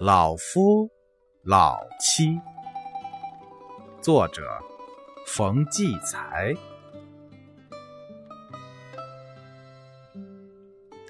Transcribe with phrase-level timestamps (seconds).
[0.00, 0.88] 老夫
[1.42, 2.40] 老妻，
[4.00, 4.62] 作者
[5.26, 6.54] 冯骥才。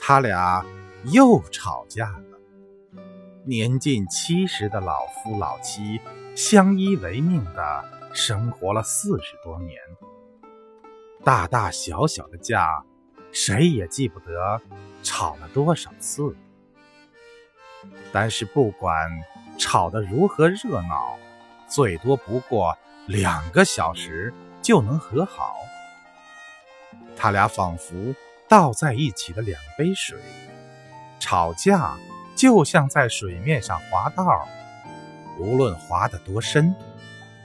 [0.00, 0.64] 他俩
[1.12, 2.24] 又吵架了。
[3.44, 6.00] 年近七十的老夫老妻
[6.34, 7.84] 相依为命的
[8.14, 9.78] 生活了四十多年，
[11.22, 12.82] 大大小小的架，
[13.32, 14.58] 谁也记不得
[15.02, 16.34] 吵了多少次。
[18.12, 19.10] 但是不管
[19.58, 21.16] 吵得如何热闹，
[21.66, 24.32] 最多不过两个小时
[24.62, 25.56] 就能和好。
[27.16, 28.14] 他俩仿佛
[28.48, 30.18] 倒在一起的两杯水，
[31.18, 31.96] 吵架
[32.36, 34.48] 就像在水面上滑道，
[35.38, 36.74] 无论滑得多深，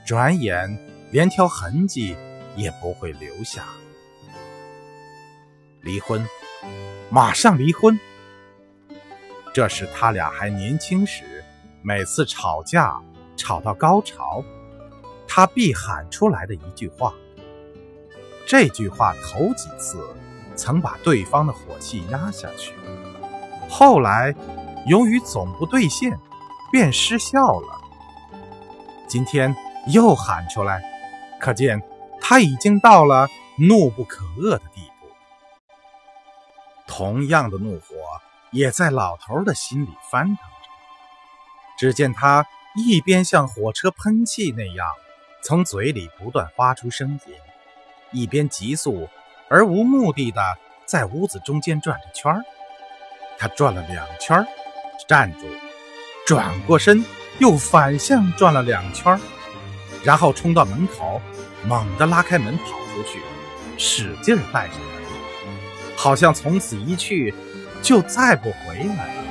[0.06, 0.78] 转眼
[1.12, 2.16] 连条痕迹
[2.56, 3.66] 也不会留下。
[5.82, 6.26] 离婚，
[7.10, 8.00] 马上离婚。
[9.54, 11.46] 这是他俩还年轻时，
[11.84, 13.00] 每次吵架
[13.38, 14.44] 吵到高潮，
[15.28, 17.14] 他必喊出来的一句话。
[18.48, 20.04] 这句话头几次
[20.56, 22.74] 曾把对方的火气压下去，
[23.70, 24.34] 后来
[24.88, 26.20] 由于总不兑现，
[26.72, 27.80] 便失效了。
[29.08, 29.56] 今天
[29.88, 30.84] 又喊出来，
[31.40, 31.80] 可见
[32.20, 33.28] 他已经到了
[33.60, 35.08] 怒不可遏的地步。
[36.88, 37.93] 同样的怒火。
[38.54, 40.42] 也在老头的心里翻腾着。
[41.78, 44.88] 只见他一边像火车喷气那样
[45.44, 47.34] 从嘴里不断发出声音，
[48.12, 49.10] 一边急速
[49.50, 50.42] 而无目的的
[50.86, 52.42] 在屋子中间转着圈儿。
[53.38, 54.46] 他转了两圈，
[55.08, 55.48] 站住，
[56.26, 57.04] 转过身，
[57.40, 59.20] 又反向转了两圈，
[60.04, 61.22] 然后冲到门口，
[61.66, 63.20] 猛地拉开门跑出去，
[63.78, 67.34] 使劲带上门，好像从此一去。
[67.84, 69.24] 就再不回来了。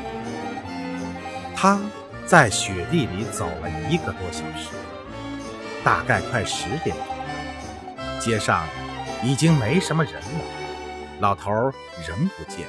[1.56, 1.81] 他
[2.27, 4.69] 在雪地里走了一个多小时，
[5.83, 8.67] 大概快十点多，街上
[9.24, 10.45] 已经没什么人了，
[11.20, 11.51] 老头
[12.07, 12.67] 仍不见。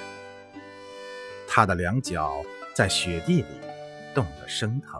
[1.47, 2.41] 他的两脚
[2.73, 3.47] 在雪地里
[4.15, 4.99] 冻得生疼，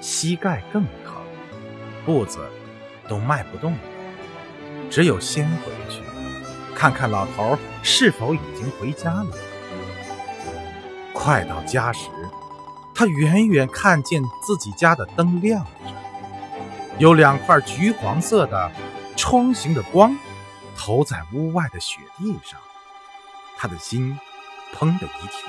[0.00, 1.14] 膝盖更疼，
[2.06, 2.38] 步子
[3.08, 3.78] 都迈不动了，
[4.90, 6.00] 只有先回去
[6.74, 9.36] 看看老头是否已经回家了。
[11.22, 12.10] 快到家时，
[12.92, 15.70] 他远远看见自己家的灯亮着，
[16.98, 18.72] 有两块橘黄色的
[19.16, 20.18] 窗形的光
[20.76, 22.60] 投在屋外的雪地上，
[23.56, 24.18] 他的心
[24.74, 25.48] 砰的一跳。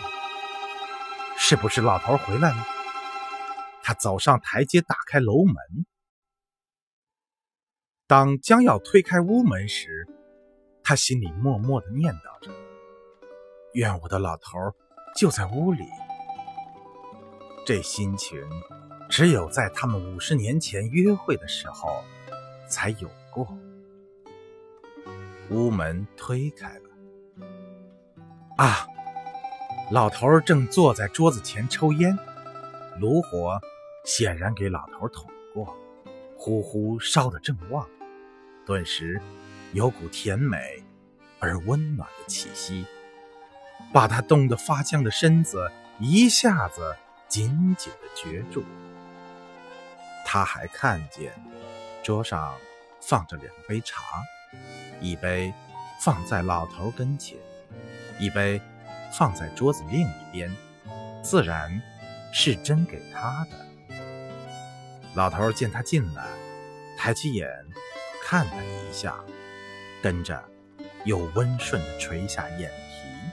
[1.36, 2.68] 是不是老头回来了？
[3.82, 5.56] 他走上台阶，打开楼门。
[8.06, 10.08] 当将要推开屋门时，
[10.84, 12.52] 他心里默默的念叨着
[13.74, 14.44] ：“愿我的老头。”
[15.16, 15.86] 就在屋里，
[17.66, 18.40] 这心情
[19.10, 22.04] 只有在他们五十年前约会的时候
[22.68, 23.48] 才有过。
[25.50, 27.46] 屋门推开了，
[28.58, 28.88] 啊，
[29.92, 32.18] 老头正坐在桌子前抽烟，
[33.00, 33.60] 炉火
[34.04, 35.78] 显然给老头捅过，
[36.36, 37.88] 呼呼烧得正旺，
[38.66, 39.22] 顿时
[39.74, 40.84] 有股甜美
[41.40, 42.86] 而温暖的气息。
[43.92, 46.96] 把他冻得发僵的身子一下子
[47.28, 48.64] 紧紧的攫住。
[50.26, 51.34] 他还看见
[52.02, 52.56] 桌上
[53.02, 54.24] 放着两杯茶，
[55.00, 55.54] 一杯
[56.00, 57.38] 放在老头跟前，
[58.20, 58.62] 一杯
[59.12, 60.52] 放在桌子另一边，
[61.22, 61.82] 自然
[62.32, 63.96] 是斟给他的。
[65.16, 66.26] 老头见他进来，
[66.98, 67.48] 抬起眼
[68.24, 69.16] 看他一下，
[70.02, 70.44] 跟着
[71.06, 73.33] 又温顺的垂下眼皮。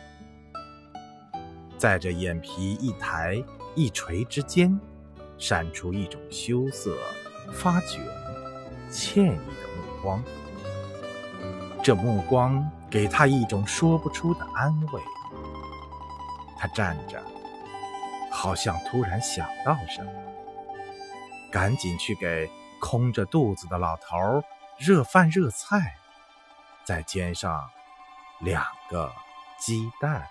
[1.80, 3.42] 在这眼皮一抬
[3.74, 4.78] 一垂之间，
[5.38, 6.94] 闪出一种羞涩、
[7.54, 8.00] 发觉、
[8.90, 10.22] 歉意的目光。
[11.82, 15.00] 这目光给他一种说不出的安慰。
[16.58, 17.24] 他站着，
[18.30, 20.12] 好像突然想到什么，
[21.50, 24.42] 赶紧去给空着肚子的老头
[24.76, 25.94] 热饭热菜，
[26.84, 27.70] 再煎上
[28.40, 29.10] 两个
[29.58, 30.28] 鸡蛋。